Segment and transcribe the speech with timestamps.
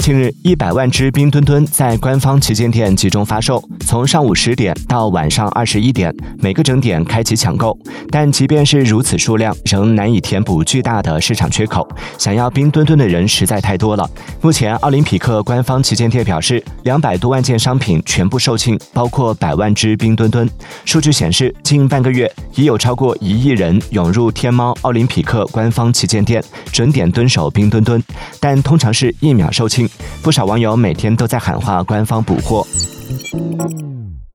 [0.00, 7.76] 近日，一百万只冰墩墩在官方旗舰店集中发售，从上午十点到晚上二十一点，每个整点开启抢购。
[8.08, 11.84] 但即便是如此数量，仍难以填补巨大的市场缺口。
[12.16, 14.08] 想要冰墩墩的人实在太多了。
[14.40, 20.48] 目前，奥林匹克官方旗舰店表示，两百多万件商品全部售罄，包括百万只冰墩墩。
[20.84, 28.00] 数据显示，近半个月已有超过一亿人涌入天猫奥林匹克官方旗舰店，准点蹲守冰墩墩，
[28.38, 29.90] 但通常是一秒售罄。
[30.22, 32.64] 不少网友每天都在喊话官方补货。
[33.10, 33.32] Thank
[33.80, 34.29] you.